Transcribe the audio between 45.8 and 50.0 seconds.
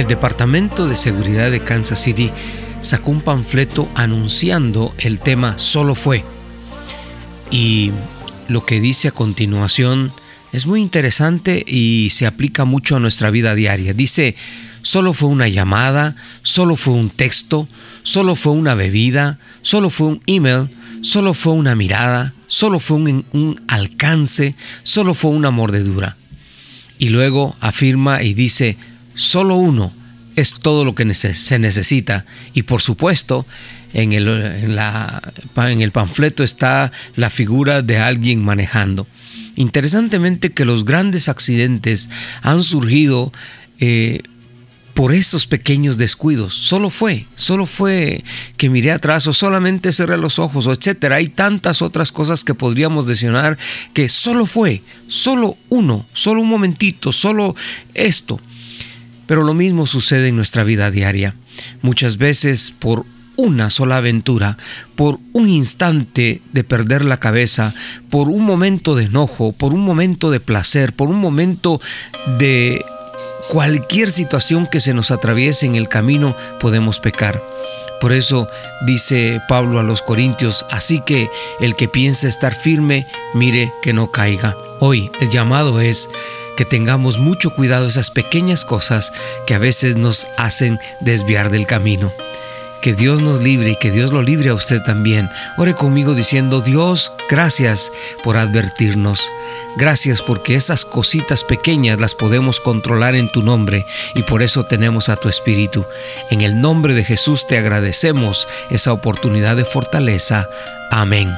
descuidos. Solo fue, solo fue que miré atrás o solamente